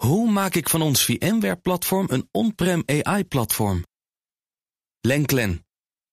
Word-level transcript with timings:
Hoe 0.00 0.30
maak 0.30 0.54
ik 0.54 0.68
van 0.68 0.82
ons 0.82 1.04
VMware-platform 1.04 2.06
een 2.10 2.28
on-prem 2.30 2.82
AI-platform? 2.86 3.84
Lenklen, 5.00 5.66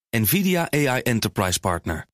NVIDIA 0.09 0.71
AI 0.71 1.01
Enterprise 1.01 1.59
Partner. 1.59 2.05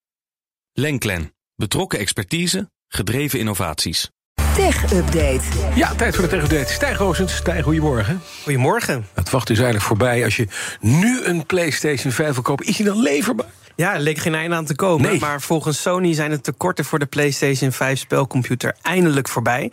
Lenklen, 0.74 1.34
betrokken 1.56 2.00
expertise, 2.00 2.72
gedreven 2.88 3.40
innovaties. 3.40 4.10
Tech 4.56 4.94
Update. 4.94 5.42
Ja, 5.76 5.96
tijd 5.96 6.16
voor 6.16 6.24
de 6.24 6.30
Tech 6.30 6.44
Update. 6.44 6.74
Stijn 6.74 6.96
Roosens. 6.96 7.36
Stijn, 7.36 7.64
goedemorgen. 7.64 8.22
Goedemorgen. 8.44 9.08
Het 9.14 9.30
wacht 9.30 9.50
is 9.50 9.58
eigenlijk 9.58 9.88
voorbij. 9.88 10.24
Als 10.24 10.36
je 10.36 10.48
nu 10.80 11.24
een 11.24 11.46
PlayStation 11.46 12.12
5 12.12 12.34
wil 12.34 12.44
kopen, 12.44 12.66
is 12.66 12.78
die 12.78 12.86
dan 12.86 13.02
leverbaar? 13.02 13.50
Ja, 13.76 13.94
er 13.94 14.00
leek 14.00 14.18
geen 14.18 14.36
einde 14.36 14.56
aan 14.56 14.66
te 14.66 14.76
komen. 14.76 15.10
Nee. 15.10 15.20
Maar 15.20 15.42
volgens 15.42 15.82
Sony 15.82 16.14
zijn 16.14 16.30
de 16.30 16.42
tekorten 16.42 16.86
voor 16.86 17.00
de 17.00 17.06
PlayStation 17.06 17.72
5 17.72 18.00
spelcomputer 18.00 18.76
eindelijk 18.82 19.30
voorbij. 19.30 19.72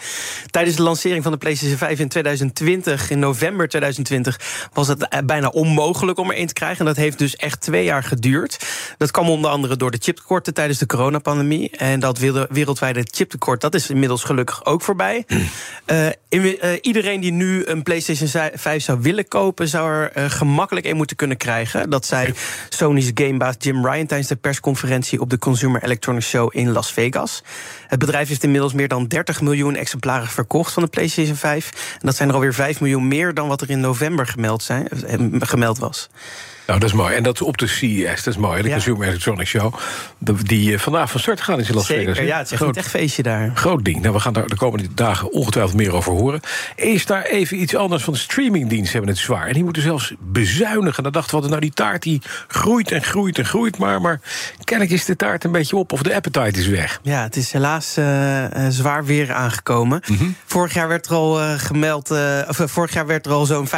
Tijdens 0.50 0.76
de 0.76 0.82
lancering 0.82 1.22
van 1.22 1.32
de 1.32 1.38
PlayStation 1.38 1.78
5 1.78 1.98
in 1.98 2.08
2020, 2.08 3.10
in 3.10 3.18
november 3.18 3.68
2020, 3.68 4.68
was 4.72 4.88
het 4.88 5.08
eh, 5.08 5.18
bijna 5.24 5.48
onmogelijk 5.48 6.18
om 6.18 6.30
er 6.30 6.38
een 6.38 6.46
te 6.46 6.52
krijgen. 6.52 6.78
En 6.78 6.84
dat 6.84 6.96
heeft 6.96 7.18
dus 7.18 7.36
echt 7.36 7.60
twee 7.60 7.84
jaar 7.84 8.02
geduurd. 8.02 8.58
Dat 8.98 9.10
kwam 9.10 9.28
onder 9.28 9.50
andere 9.50 9.76
door 9.76 9.90
de 9.90 9.98
chiptekorten 10.00 10.54
tijdens 10.54 10.78
de 10.78 10.86
coronapandemie. 10.86 11.70
En 11.70 12.00
dat 12.00 12.18
wereldwijde 12.50 13.06
chiptekort, 13.10 13.60
dat 13.60 13.74
is 13.74 13.90
inmiddels 13.90 14.24
gelukkig 14.24 14.64
ook 14.64 14.82
voorbij. 14.82 15.26
Eh, 15.84 16.06
in- 16.28 16.60
eh, 16.60 16.70
iedereen 16.80 17.20
die 17.20 17.32
nu 17.32 17.64
een 17.66 17.82
PlayStation 17.82 18.50
5 18.54 18.82
zou 18.82 19.00
willen 19.00 19.28
kopen, 19.28 19.68
zou 19.68 19.90
er 19.92 20.12
eh, 20.12 20.30
gemakkelijk 20.30 20.86
een 20.86 20.96
moeten 20.96 21.16
kunnen 21.16 21.36
krijgen. 21.36 21.90
Dat 21.90 22.06
zei 22.06 22.32
Sony's 22.68 23.10
gamebaas 23.14 23.54
Jim 23.58 23.84
Tijdens 23.90 24.26
de 24.26 24.36
persconferentie 24.36 25.20
op 25.20 25.30
de 25.30 25.38
Consumer 25.38 25.82
Electronics 25.82 26.28
Show 26.28 26.56
in 26.56 26.72
Las 26.72 26.92
Vegas. 26.92 27.42
Het 27.86 27.98
bedrijf 27.98 28.28
heeft 28.28 28.42
inmiddels 28.42 28.72
meer 28.72 28.88
dan 28.88 29.06
30 29.06 29.40
miljoen 29.40 29.76
exemplaren 29.76 30.28
verkocht 30.28 30.72
van 30.72 30.82
de 30.82 30.88
PlayStation 30.88 31.36
5. 31.36 31.70
En 31.92 32.06
dat 32.06 32.16
zijn 32.16 32.28
er 32.28 32.34
alweer 32.34 32.54
5 32.54 32.80
miljoen 32.80 33.08
meer 33.08 33.34
dan 33.34 33.48
wat 33.48 33.60
er 33.60 33.70
in 33.70 33.80
november 33.80 34.26
gemeld, 34.26 34.62
zijn, 34.62 34.88
eh, 34.88 35.18
gemeld 35.38 35.78
was. 35.78 36.08
Nou, 36.70 36.82
dat 36.82 36.90
is 36.90 36.96
mooi. 36.96 37.14
En 37.14 37.22
dat 37.22 37.42
op 37.42 37.58
de 37.58 37.66
CES, 37.66 38.22
dat 38.24 38.34
is 38.34 38.36
mooi. 38.40 38.62
De 38.62 38.68
Ja. 38.68 38.74
Consumer 38.74 39.08
Electronics 39.08 39.50
Show. 39.50 39.74
Die 40.42 40.72
eh, 40.72 40.78
vandaag 40.78 41.10
van 41.10 41.20
start 41.20 41.40
gaan 41.40 41.60
in 41.60 41.74
Las 41.74 41.86
Vegas. 41.86 42.04
Zeker, 42.04 42.24
ja, 42.24 42.36
het 42.36 42.46
is 42.46 42.52
echt 42.52 42.60
Groot- 42.60 42.76
een 42.76 42.82
echt 42.82 42.90
feestje 42.90 43.22
daar. 43.22 43.50
Groot 43.54 43.84
ding. 43.84 44.00
Nou, 44.00 44.14
we 44.14 44.20
gaan 44.20 44.32
daar 44.32 44.46
de 44.46 44.56
komende 44.56 44.94
dagen 44.94 45.32
ongetwijfeld 45.32 45.76
meer 45.76 45.92
over 45.94 46.12
horen. 46.12 46.40
Is 46.76 47.06
daar 47.06 47.22
even 47.22 47.60
iets 47.60 47.74
anders 47.76 48.02
van 48.02 48.12
de 48.12 48.18
streamingdiensten 48.18 48.92
hebben 48.92 49.10
het 49.10 49.18
zwaar. 49.18 49.46
En 49.46 49.52
die 49.52 49.64
moeten 49.64 49.82
zelfs 49.82 50.14
bezuinigen. 50.18 51.02
Dan 51.02 51.12
dachten 51.12 51.40
we, 51.42 51.48
nou 51.48 51.60
die 51.60 51.70
taart 51.72 52.02
die 52.02 52.22
groeit 52.48 52.90
en 52.92 53.02
groeit 53.02 53.38
en 53.38 53.44
groeit 53.44 53.78
maar. 53.78 54.00
Maar 54.00 54.20
kennelijk 54.64 54.96
is 54.96 55.04
de 55.04 55.16
taart 55.16 55.44
een 55.44 55.52
beetje 55.52 55.76
op 55.76 55.92
of 55.92 56.02
de 56.02 56.14
appetite 56.14 56.60
is 56.60 56.66
weg. 56.66 57.00
Ja, 57.02 57.22
het 57.22 57.36
is 57.36 57.52
helaas 57.52 57.96
eh, 57.96 58.44
eh, 58.44 58.72
zwaar 58.72 59.04
weer 59.04 59.32
aangekomen. 59.32 60.02
Vorig 60.46 60.74
jaar 60.74 60.88
werd 60.88 61.06
er 61.06 61.12
al 61.14 61.34
gemeld, 61.58 62.10
of 62.48 62.60
vorig 62.64 62.92
jaar 62.92 63.06
werd 63.06 63.26
er 63.26 63.32
al 63.32 63.46
zo'n 63.46 63.68
25% 63.68 63.70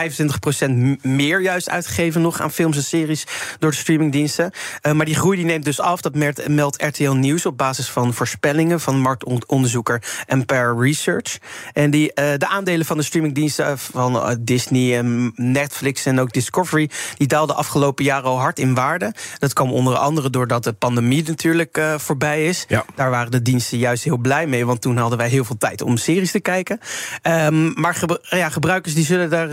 m- 0.69 0.97
meer 1.03 1.41
juist 1.41 1.71
uitgegeven 1.71 2.21
nog 2.21 2.41
aan 2.41 2.51
films 2.53 2.77
en 2.83 2.99
series 2.99 3.27
door 3.59 3.71
de 3.71 3.77
streamingdiensten. 3.77 4.51
Eh, 4.81 4.93
maar 4.93 5.07
die 5.07 5.15
groei 5.15 5.37
die 5.37 5.47
neemt 5.47 5.65
dus 5.65 5.81
af. 5.81 6.01
Dat 6.01 6.15
meldt, 6.15 6.49
meldt 6.49 6.83
RTL 6.83 7.11
Nieuws 7.11 7.47
op 7.47 7.59
basis 7.59 7.89
van 7.89 8.15
voorspellingen 8.15 8.81
van 8.81 8.99
marktonderzoeker 8.99 10.03
Empire 10.27 10.75
Research. 10.79 11.39
En 11.73 11.91
die, 11.91 12.13
eh, 12.13 12.39
de 12.39 12.49
aandelen 12.49 12.87
van 12.87 12.97
de 12.97 13.03
streamingdiensten 13.03 13.67
eh, 13.67 13.73
van 13.77 14.39
Disney 14.41 14.99
en 14.99 15.33
Netflix 15.37 16.07
en 16.07 16.21
ook 16.21 16.33
Discovery, 16.33 16.91
die 17.17 17.27
daalden 17.27 17.57
afgelopen 17.57 18.05
jaren 18.05 18.25
al 18.25 18.41
hard 18.41 18.59
in 18.59 18.75
waarde. 18.75 19.15
Dat 19.39 19.53
kwam 19.53 19.73
onder 19.73 19.97
andere 19.97 20.31
doordat 20.31 20.65
de 20.65 20.73
pandemie 20.73 21.23
natuurlijk 21.27 21.81
voorbij 21.97 22.47
is. 22.47 22.65
Ja. 22.69 22.85
Daar 22.95 23.11
waren 23.11 23.31
de 23.31 23.43
diensten 23.43 23.79
juist 23.79 24.05
heel 24.05 24.17
blij 24.17 24.47
mee, 24.47 24.67
want 24.67 24.81
toen 24.81 24.97
hadden 24.97 25.19
wij 25.19 25.29
heel 25.29 25.45
veel 25.45 25.57
tijd 25.59 25.83
om 25.83 25.97
series 25.97 26.31
te 26.31 26.41
kijken. 26.41 26.79
Ehm, 27.23 27.81
maar 27.81 27.95
gebru- 27.95 28.21
ja, 28.21 28.49
gebruikers 28.49 28.95
die 28.95 29.05
zullen 29.05 29.31
daar 29.31 29.51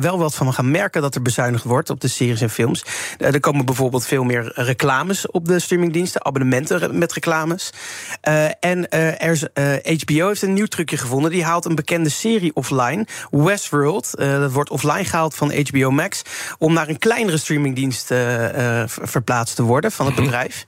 wel 0.00 0.18
wat 0.18 0.34
van 0.34 0.54
gaan 0.54 0.70
merken 0.70 1.02
dat 1.02 1.14
er 1.14 1.22
bezuinigd 1.22 1.64
wordt 1.64 1.90
op 1.90 2.00
de 2.00 2.08
series 2.08 2.42
en 2.46 2.52
films. 2.52 2.84
Eh, 3.18 3.34
er 3.34 3.40
komen 3.40 3.64
bijvoorbeeld 3.66 4.06
veel 4.06 4.24
meer 4.24 4.52
reclames 4.54 5.30
op 5.30 5.46
de 5.48 5.58
streamingdiensten, 5.58 6.24
abonnementen 6.24 6.98
met 6.98 7.12
reclames. 7.12 7.72
Eh, 8.20 8.44
en 8.60 8.88
eh, 8.88 9.22
er 9.22 9.30
is, 9.30 10.02
HBO 10.04 10.26
heeft 10.26 10.42
een 10.42 10.52
nieuw 10.52 10.66
trucje 10.66 10.96
gevonden. 10.96 11.30
Die 11.30 11.44
haalt 11.44 11.64
een 11.64 11.74
bekende 11.74 12.08
serie 12.08 12.54
offline, 12.54 13.06
Westworld. 13.30 14.10
Dat 14.16 14.52
wordt 14.52 14.70
offline 14.70 15.04
gehaald 15.04 15.34
van 15.34 15.52
HBO 15.68 15.90
Max 15.90 16.22
om 16.58 16.72
naar 16.72 16.88
een 16.88 16.98
kleinere 16.98 17.36
streamingdienst 17.36 18.06
ver- 18.06 18.88
verplaatst 18.88 19.56
te 19.56 19.62
worden 19.62 19.92
van 19.92 20.06
het 20.06 20.14
bedrijf. 20.14 20.64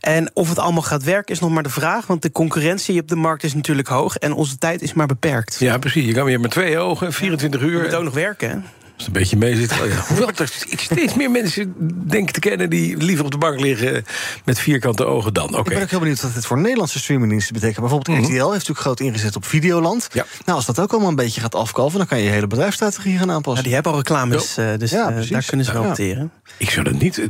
En 0.00 0.30
of 0.34 0.48
het 0.48 0.58
allemaal 0.58 0.82
gaat 0.82 1.02
werken 1.02 1.34
is 1.34 1.40
nog 1.40 1.50
maar 1.50 1.62
de 1.62 1.68
vraag, 1.68 2.06
want 2.06 2.22
de 2.22 2.32
concurrentie 2.32 3.00
op 3.00 3.08
de 3.08 3.16
markt 3.16 3.42
is 3.44 3.54
natuurlijk 3.54 3.88
hoog 3.88 4.16
en 4.16 4.32
onze 4.32 4.58
tijd 4.58 4.82
is 4.82 4.92
maar 4.92 5.06
beperkt. 5.06 5.56
Ja, 5.58 5.78
precies. 5.78 6.04
Je 6.04 6.12
kan 6.12 6.24
weer 6.24 6.40
met 6.40 6.50
twee 6.50 6.78
ogen, 6.78 7.12
24 7.12 7.60
Je 7.60 7.66
uur. 7.66 7.82
moet 7.82 7.94
ook 7.94 8.04
nog 8.04 8.14
werken, 8.14 8.50
hè? 8.50 8.56
Als 9.00 9.08
het 9.08 9.16
een 9.16 9.22
beetje 9.22 9.36
mee 9.36 9.56
zit. 9.56 9.70
Ja. 9.74 10.04
Hoewel 10.08 10.30
er 10.36 10.52
steeds 10.76 11.14
meer 11.14 11.30
mensen 11.30 11.74
denken 12.08 12.32
te 12.32 12.40
kennen... 12.40 12.70
die 12.70 12.96
liever 12.96 13.24
op 13.24 13.30
de 13.30 13.38
bank 13.38 13.60
liggen 13.60 14.04
met 14.44 14.58
vierkante 14.58 15.04
ogen 15.04 15.34
dan. 15.34 15.48
Oké. 15.48 15.58
Ik 15.58 15.74
ben 15.74 15.82
ook 15.82 15.90
heel 15.90 15.98
benieuwd 15.98 16.20
wat 16.20 16.34
het 16.34 16.46
voor 16.46 16.58
Nederlandse 16.58 16.98
streamingdiensten 16.98 17.54
betekent. 17.54 17.80
Bijvoorbeeld 17.80 18.18
RTL 18.18 18.32
heeft 18.34 18.50
natuurlijk 18.50 18.78
groot 18.78 19.00
ingezet 19.00 19.36
op 19.36 19.44
Videoland. 19.44 20.08
Ja. 20.12 20.26
Nou, 20.44 20.56
als 20.56 20.66
dat 20.66 20.78
ook 20.80 20.90
allemaal 20.90 21.08
een 21.08 21.16
beetje 21.16 21.40
gaat 21.40 21.54
afkalven... 21.54 21.98
dan 21.98 22.06
kan 22.06 22.18
je 22.18 22.24
je 22.24 22.30
hele 22.30 22.46
bedrijfsstrategie 22.46 23.18
gaan 23.18 23.26
Ja, 23.28 23.32
aanpassen. 23.34 23.64
die 23.64 23.74
hebben 23.74 23.92
al 23.92 23.98
reclames, 23.98 24.56
eh, 24.56 24.66
dus 24.78 24.90
Ja, 24.90 25.10
eh, 25.10 25.30
daar 25.30 25.44
kunnen 25.44 25.66
ze 25.66 25.72
wel 25.72 25.82
Ja. 25.82 25.88
opteren. 25.88 26.32
Ik 26.56 26.70
zou 26.70 26.84
dat 26.84 26.98
niet. 26.98 27.28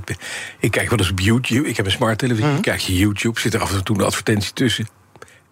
Ik 0.60 0.70
kijk 0.70 0.90
wel 0.90 0.98
eens 0.98 1.10
op 1.10 1.20
YouTube. 1.20 1.68
Ik 1.68 1.76
heb 1.76 1.86
een 1.86 1.92
smart 1.92 2.18
televisie. 2.18 2.50
Mhm. 2.50 2.60
Kijk 2.60 2.80
je 2.80 2.96
YouTube. 2.96 3.40
Zit 3.40 3.54
er 3.54 3.60
af 3.60 3.72
en 3.74 3.84
toe 3.84 3.98
een 3.98 4.04
advertentie 4.04 4.52
tussen. 4.52 4.88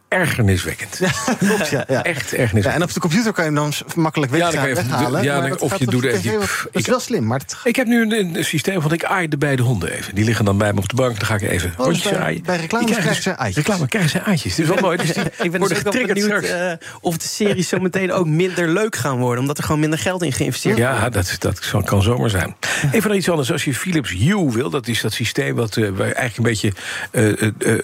Ergerniswekkend. 0.09 1.01
Klopt, 1.39 1.69
ja, 1.69 1.85
ja. 1.89 2.03
Echt 2.03 2.31
Ja, 2.31 2.37
ergerniswekkend. 2.37 2.75
en 2.75 2.83
op 2.83 2.93
de 2.93 3.01
computer 3.01 3.33
kan 3.33 3.45
je 3.45 3.51
hem 3.51 3.59
dan 3.61 3.73
makkelijk 3.95 4.33
weg, 4.33 4.41
Ja, 4.41 4.47
dan 4.51 4.61
kan 4.61 4.69
je 4.69 4.77
even- 4.77 4.89
weghalen. 4.91 5.23
ja, 5.23 5.41
dan- 5.41 5.49
dat 5.51 5.61
of 5.61 5.79
je 5.79 5.87
doet 5.87 6.05
er 6.05 6.11
even- 6.15 6.33
Dat 6.39 6.69
is 6.73 6.87
wel 6.87 7.01
slim, 7.01 7.27
maar 7.27 7.39
het 7.39 7.57
Ik 7.65 7.77
heb 7.77 7.87
nu 7.87 8.03
een, 8.03 8.37
een 8.37 8.45
systeem 8.45 8.81
van 8.83 8.93
ik 8.93 9.05
aai 9.05 9.29
de 9.29 9.37
beide 9.39 9.63
honden 9.63 9.91
even. 9.93 10.15
Die 10.15 10.25
liggen 10.25 10.45
dan 10.45 10.59
bij 10.59 10.73
me 10.73 10.79
op 10.79 10.89
de 10.89 10.95
bank. 10.97 11.17
Dan 11.19 11.27
ga 11.27 11.35
ik 11.35 11.43
even 11.43 11.71
Oh, 11.71 11.85
rondjes 11.85 12.03
dus 12.03 12.13
bij- 12.19 12.41
bij 12.45 12.57
reclames 12.57 12.87
Die 12.87 12.97
krijgen 12.97 13.23
ze 13.23 13.31
eitjes. 13.31 13.57
Reclame 13.67 13.89
krijgen 13.89 14.11
ze 14.11 14.19
eitjes. 14.19 14.57
Het 14.57 14.61
is 14.61 14.69
wel 14.75 14.83
mooi. 14.87 14.97
Dus 14.97 15.09
Ik 15.11 15.51
ben 15.51 15.61
dus 15.61 15.87
ook 15.87 16.07
benieuwd 16.07 16.43
eh, 16.45 16.73
of 17.01 17.17
de 17.17 17.29
series 17.29 17.69
zo 17.69 17.79
meteen 17.79 18.13
ook 18.13 18.27
minder 18.27 18.69
leuk 18.69 18.97
gaan 18.97 19.19
worden, 19.19 19.41
omdat 19.41 19.59
er 19.59 19.65
gewoon 19.65 19.81
minder 19.81 19.99
geld 19.99 20.23
in 20.23 20.33
geïnvesteerd 20.33 20.79
wordt. 20.79 20.93
Ja, 20.93 21.09
dat, 21.09 21.37
dat 21.39 21.85
kan 21.85 22.03
zomaar 22.03 22.31
zijn. 22.31 22.57
Even 22.93 23.09
naar 23.09 23.19
iets 23.19 23.29
anders. 23.31 23.53
Als 23.53 23.65
je 23.65 23.75
Philips 23.75 24.11
Hue 24.11 24.51
wil, 24.53 24.71
dat 24.71 24.87
is 24.89 25.01
dat 25.01 25.13
systeem 25.13 25.55
wat 25.55 25.75
waar 25.75 26.13
eigenlijk 26.13 26.37
een 26.37 26.43
beetje 26.43 26.73
eh, 27.11 27.79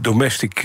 domestic. 0.00 0.62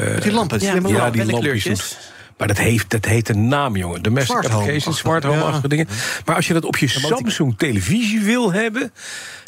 Eh, 0.00 0.06
eh, 0.06 0.14
Met 0.14 0.22
die 0.22 0.32
lampen, 0.32 0.58
die 0.58 0.88
Ja, 0.88 1.10
die 1.10 1.24
lampjes. 1.24 1.96
Maar 2.40 2.48
dat 2.48 2.58
heeft, 2.58 2.90
dat 2.90 3.04
heeft 3.04 3.28
een 3.28 3.48
naam, 3.48 3.76
jongen. 3.76 4.02
Domestic 4.02 4.36
Smart 4.36 4.54
applications, 4.54 4.98
smart 4.98 5.24
home-achtige 5.24 5.68
dingen. 5.68 5.88
Maar 6.24 6.36
als 6.36 6.46
je 6.46 6.52
dat 6.52 6.64
op 6.64 6.76
je 6.76 6.88
Samsung 6.88 7.54
televisie 7.58 8.20
wil 8.20 8.52
hebben... 8.52 8.92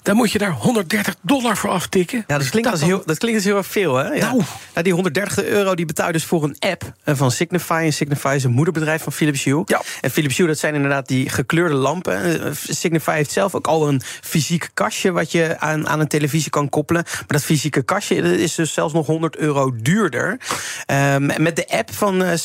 dan 0.02 0.16
moet 0.16 0.32
je 0.32 0.38
daar 0.38 0.50
130 0.50 1.14
dollar 1.20 1.56
voor 1.56 1.70
aftikken. 1.70 2.24
Ja, 2.26 2.38
dat 2.38 2.48
klinkt, 2.48 2.70
als 2.70 2.80
heel, 2.80 3.02
dat 3.06 3.18
klinkt 3.18 3.38
als 3.38 3.46
heel 3.46 3.56
erg 3.56 3.66
veel, 3.66 3.96
hè? 3.96 4.08
Ja. 4.08 4.32
Nou. 4.32 4.42
Die 4.82 4.92
130 4.92 5.44
euro 5.44 5.74
die 5.74 5.86
betaal 5.86 6.06
je 6.06 6.12
dus 6.12 6.24
voor 6.24 6.44
een 6.44 6.56
app 6.58 6.92
eh, 7.04 7.14
van 7.14 7.30
Signify. 7.30 7.82
En 7.84 7.92
Signify 7.92 8.32
is 8.36 8.44
een 8.44 8.52
moederbedrijf 8.52 9.02
van 9.02 9.12
Philips 9.12 9.44
Hue. 9.44 9.62
Ja. 9.66 9.82
En 10.00 10.10
Philips 10.10 10.36
Hue, 10.36 10.46
dat 10.46 10.58
zijn 10.58 10.74
inderdaad 10.74 11.08
die 11.08 11.28
gekleurde 11.28 11.74
lampen. 11.74 12.44
Eh, 12.44 12.52
Signify 12.68 13.14
heeft 13.14 13.30
zelf 13.30 13.54
ook 13.54 13.66
al 13.66 13.88
een 13.88 14.02
fysiek 14.04 14.70
kastje... 14.74 15.12
wat 15.12 15.32
je 15.32 15.56
aan, 15.58 15.88
aan 15.88 16.00
een 16.00 16.08
televisie 16.08 16.50
kan 16.50 16.68
koppelen. 16.68 17.02
Maar 17.04 17.24
dat 17.26 17.44
fysieke 17.44 17.82
kastje 17.82 18.22
dat 18.22 18.32
is 18.32 18.54
dus 18.54 18.72
zelfs 18.72 18.94
nog 18.94 19.06
100 19.06 19.36
euro 19.36 19.76
duurder. 19.76 20.40
En 20.86 21.42
met 21.42 21.56
de 21.56 21.68
app 21.68 21.94
van 21.94 22.22
eh, 22.22 22.36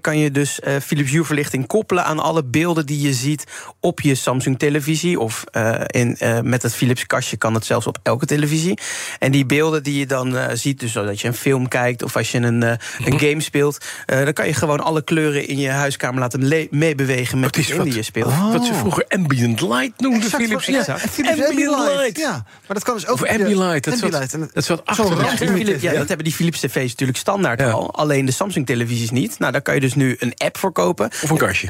Kan 0.00 0.18
je 0.18 0.30
dus 0.30 0.60
eh, 0.60 0.74
Philips 0.82 1.10
Hue 1.10 1.24
verlichting 1.24 1.66
koppelen... 1.66 2.04
aan 2.04 2.18
alle 2.18 2.44
beelden 2.44 2.86
die 2.86 3.00
je 3.00 3.12
ziet 3.12 3.44
op 3.80 4.00
je 4.00 4.14
Samsung-televisie. 4.14 5.20
Of 5.20 5.44
eh, 5.50 5.74
in, 5.86 6.16
eh, 6.16 6.40
met 6.40 6.62
het 6.62 6.74
Philips 6.74 7.06
kastje 7.06 7.36
kan 7.36 7.54
het 7.54 7.64
zelfs 7.64 7.86
op 7.86 7.98
elke 8.02 8.26
televisie. 8.26 8.78
En 9.18 9.32
die 9.32 9.46
beelden 9.46 9.82
die 9.82 9.98
je 9.98 10.06
dan 10.06 10.36
eh, 10.36 10.54
ziet, 10.54 10.80
dus 10.80 10.92
zodat 10.92 11.20
je 11.20 11.28
een 11.28 11.34
film 11.34 11.68
kijkt... 11.68 12.02
of 12.02 12.16
als 12.16 12.30
je 12.30 12.38
een, 12.38 12.62
een 12.62 12.78
game 13.18 13.40
speelt... 13.40 13.78
eh, 14.06 14.24
dan 14.24 14.32
kan 14.32 14.46
je 14.46 14.54
gewoon 14.54 14.80
alle 14.80 15.02
kleuren 15.04 15.48
in 15.48 15.58
je 15.58 15.68
huiskamer 15.68 16.20
laten 16.20 16.68
meebewegen... 16.70 17.40
met 17.40 17.56
wat, 17.56 17.84
die 17.84 17.94
je 17.94 18.02
speelt. 18.02 18.32
wat 18.52 18.64
ze 18.64 18.74
vroeger 18.74 19.04
ambient 19.08 19.60
light 19.60 19.92
noemden, 20.00 20.22
Exact, 20.22 20.42
Philips. 20.42 20.66
ja, 20.66 20.98
Philips 20.98 21.44
ambient 21.44 21.70
light. 21.78 22.18
Ja, 22.18 22.30
maar 22.32 22.44
dat 22.76 22.82
kan 22.82 22.94
dus 22.94 23.06
ook... 23.06 23.14
Of 23.14 23.24
Ambilight. 23.28 23.84
Dat. 23.84 24.32
En- 24.32 24.50
dat 24.52 24.64
Zo'n 24.64 24.80
achter 24.84 25.58
ja, 25.66 25.74
Ja. 25.80 25.98
dat 25.98 26.08
hebben 26.08 26.24
die 26.24 26.34
Philips 26.34 26.60
TV's 26.60 26.90
natuurlijk 26.90 27.18
standaard 27.18 27.60
Ja. 27.60 27.70
al. 27.70 27.94
Alleen 27.94 28.24
de 28.24 28.32
Samsung-televisies 28.32 29.10
niet. 29.10 29.38
Nou, 29.38 29.52
daar 29.52 29.62
kan 29.62 29.74
je 29.74 29.75
dus 29.80 29.94
nu 29.94 30.16
een 30.18 30.32
app 30.36 30.58
voor 30.58 30.72
kopen. 30.72 31.06
Of 31.06 31.30
een 31.30 31.36
kastje. 31.36 31.68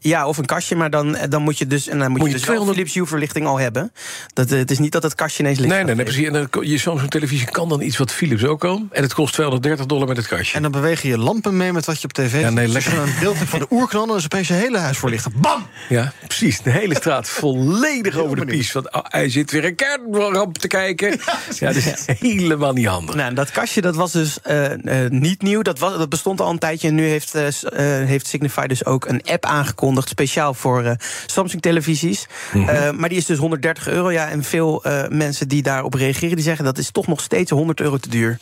Ja, 0.00 0.26
of 0.26 0.38
een 0.38 0.44
kastje, 0.44 0.76
maar 0.76 0.90
dan, 0.90 1.16
dan 1.28 1.42
moet 1.42 1.58
je 1.58 1.66
dus, 1.66 1.88
en 1.88 1.98
dan 1.98 2.10
moet, 2.10 2.18
Moet 2.18 2.26
je 2.26 2.32
je 2.32 2.38
dus 2.38 2.46
wel 2.46 2.56
200 2.56 2.76
Philips 2.76 2.94
Hue 2.94 3.06
verlichting 3.06 3.46
al 3.46 3.58
hebben. 3.58 3.92
Dat, 4.32 4.50
eh, 4.50 4.58
het 4.58 4.70
is 4.70 4.78
niet 4.78 4.92
dat 4.92 5.02
het 5.02 5.14
kastje 5.14 5.42
ineens 5.42 5.58
licht 5.58 5.72
Nee, 5.72 5.84
nee, 5.84 5.94
nee, 5.94 6.04
precies. 6.04 6.26
En 6.26 6.32
dan, 6.32 6.48
je 6.68 6.78
Samsung 6.78 7.10
televisie 7.10 7.50
kan 7.50 7.68
dan 7.68 7.80
iets 7.80 7.96
wat 7.96 8.12
Philips 8.12 8.44
ook 8.44 8.60
kan. 8.60 8.88
En 8.92 9.02
het 9.02 9.14
kost 9.14 9.32
230 9.32 9.86
dollar 9.86 10.08
met 10.08 10.16
het 10.16 10.26
kastje. 10.26 10.56
En 10.56 10.62
dan 10.62 10.70
bewegen 10.70 11.08
je 11.08 11.18
lampen 11.18 11.56
mee 11.56 11.72
met 11.72 11.84
wat 11.84 12.00
je 12.00 12.04
op 12.04 12.12
tv 12.12 12.30
ziet. 12.30 12.40
Ja, 12.40 12.50
nee, 12.50 12.64
Dus 12.64 12.74
lekker. 12.74 12.98
Een 13.02 13.14
beeld 13.20 13.36
van 13.36 13.58
de 13.58 13.66
oerknal, 13.70 14.06
dan 14.06 14.16
is 14.16 14.24
opeens 14.24 14.48
je 14.48 14.54
hele 14.54 14.78
huis 14.78 14.98
voorlichten. 14.98 15.32
Bam! 15.36 15.66
Ja, 15.88 16.12
precies. 16.26 16.62
De 16.62 16.70
hele 16.70 16.94
straat 16.94 17.28
volledig 17.40 18.16
over 18.16 18.36
de 18.36 18.44
pies. 18.44 18.72
Want 18.72 18.92
oh, 18.92 19.00
hij 19.02 19.28
zit 19.28 19.50
weer 19.50 19.64
een 19.64 19.74
kernramp 19.74 20.58
te 20.58 20.68
kijken. 20.68 21.18
Ja, 21.58 21.66
dat 21.66 21.76
is 21.76 22.04
helemaal 22.06 22.72
niet 22.72 22.86
handig. 22.86 23.14
Nou, 23.14 23.28
en 23.28 23.34
dat 23.34 23.50
kastje 23.50 23.80
dat 23.80 23.96
was 23.96 24.12
dus 24.12 24.40
eh, 24.40 25.04
eh, 25.04 25.10
niet 25.10 25.42
nieuw. 25.42 25.62
Dat, 25.62 25.78
was, 25.78 25.98
dat 25.98 26.08
bestond 26.08 26.40
al 26.40 26.50
een 26.50 26.58
tijdje. 26.58 26.88
En 26.88 26.94
nu 26.94 27.06
heeft, 27.06 27.34
eh, 27.34 27.46
eh, 27.46 28.08
heeft 28.08 28.26
Signify 28.26 28.66
dus 28.66 28.84
ook 28.84 29.06
een 29.06 29.22
app 29.24 29.44
aangekondigd. 29.70 30.08
Speciaal 30.08 30.54
voor 30.54 30.84
eh, 30.84 30.92
Samsung-televisies. 31.26 32.26
Mhm. 32.52 32.68
Eh, 32.68 32.90
maar 32.90 33.08
die 33.08 33.18
is 33.18 33.26
dus 33.26 33.38
130 33.38 33.88
euro. 33.88 34.10
Ja, 34.10 34.28
en 34.28 34.44
veel 34.44 34.84
eh, 34.84 35.08
mensen 35.08 35.48
die 35.48 35.62
daarop 35.62 35.94
reageren... 35.94 36.34
die 36.34 36.44
zeggen 36.44 36.64
dat 36.64 36.78
is 36.78 36.90
toch 36.90 37.06
nog 37.06 37.20
steeds 37.20 37.50
100 37.50 37.80
euro 37.80 37.96
te 37.96 38.08
duur. 38.08 38.38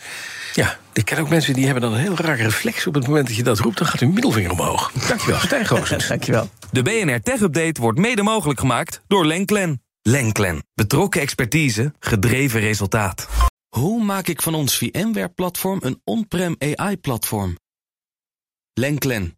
Ja, 0.54 0.78
ik 0.92 1.04
ken 1.04 1.18
ook 1.18 1.28
mensen 1.28 1.54
die 1.54 1.64
hebben 1.64 1.82
dan 1.82 1.92
een 1.92 2.00
heel 2.00 2.16
raar 2.16 2.36
reflex. 2.36 2.86
Op 2.86 2.94
het 2.94 3.06
moment 3.06 3.26
dat 3.26 3.36
je 3.36 3.42
dat 3.42 3.58
roept, 3.58 3.78
dan 3.78 3.86
gaat 3.86 4.00
hun 4.00 4.12
middelvinger 4.12 4.50
omhoog. 4.50 4.92
Dankjewel, 5.08 5.38
Stijn 5.38 5.66
Goosens. 5.66 6.08
Dankjewel. 6.14 6.48
De 6.70 6.82
BNR 6.82 7.20
Tech 7.22 7.40
Update 7.40 7.80
wordt 7.80 7.98
mede 7.98 8.22
mogelijk 8.22 8.60
gemaakt 8.60 9.02
door 9.06 9.26
Lenklen. 9.26 9.82
Lenklen. 10.02 10.62
Betrokken 10.74 11.20
expertise, 11.20 11.92
gedreven 12.00 12.60
resultaat. 12.60 13.28
Hoe 13.68 14.04
maak 14.04 14.28
ik 14.28 14.42
van 14.42 14.54
ons 14.54 14.76
VMware-platform 14.76 15.78
een 15.82 16.00
on-prem 16.04 16.56
AI-platform? 16.58 17.56
Lenklen. 18.72 19.37